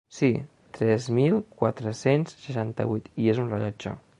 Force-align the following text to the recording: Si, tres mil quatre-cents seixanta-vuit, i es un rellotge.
Si, 0.19 0.27
tres 0.77 1.05
mil 1.17 1.35
quatre-cents 1.61 2.35
seixanta-vuit, 2.47 3.13
i 3.27 3.33
es 3.37 3.43
un 3.45 3.55
rellotge. 3.57 3.97